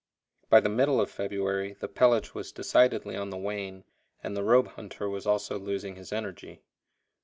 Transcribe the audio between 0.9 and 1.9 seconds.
of February the